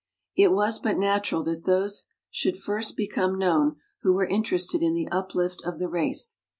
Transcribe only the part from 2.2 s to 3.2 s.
should first